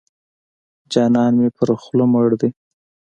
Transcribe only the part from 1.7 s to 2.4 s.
خوله مړ